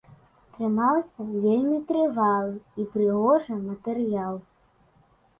Атрымаўся 0.43 1.25
вельмі 1.43 1.75
трывалы 1.91 2.55
і 2.83 2.85
прыгожы 2.95 3.53
матэрыял. 3.67 4.35